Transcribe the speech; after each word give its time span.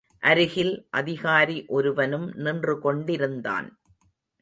அருகில் 0.23 0.87
அதிகாரி 0.89 1.65
ஒருவனும் 1.67 2.27
நின்றுகொண்டிருந்தான். 2.35 3.67